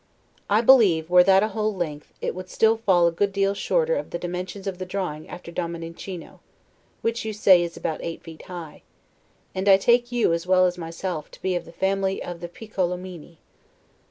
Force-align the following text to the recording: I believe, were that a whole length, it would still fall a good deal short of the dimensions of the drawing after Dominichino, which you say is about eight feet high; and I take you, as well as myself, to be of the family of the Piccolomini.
I 0.49 0.61
believe, 0.61 1.11
were 1.11 1.23
that 1.25 1.43
a 1.43 1.49
whole 1.49 1.75
length, 1.75 2.11
it 2.21 2.33
would 2.33 2.49
still 2.49 2.75
fall 2.77 3.05
a 3.05 3.11
good 3.11 3.31
deal 3.31 3.53
short 3.53 3.87
of 3.91 4.09
the 4.09 4.17
dimensions 4.17 4.65
of 4.65 4.79
the 4.79 4.85
drawing 4.87 5.29
after 5.29 5.51
Dominichino, 5.51 6.39
which 7.03 7.23
you 7.23 7.33
say 7.33 7.61
is 7.61 7.77
about 7.77 8.03
eight 8.03 8.23
feet 8.23 8.41
high; 8.45 8.81
and 9.53 9.69
I 9.69 9.77
take 9.77 10.11
you, 10.11 10.33
as 10.33 10.47
well 10.47 10.65
as 10.65 10.75
myself, 10.75 11.29
to 11.29 11.41
be 11.43 11.53
of 11.55 11.65
the 11.65 11.71
family 11.71 12.23
of 12.23 12.39
the 12.39 12.49
Piccolomini. 12.49 13.37